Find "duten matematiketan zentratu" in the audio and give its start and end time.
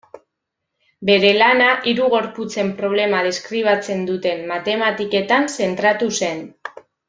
4.11-6.11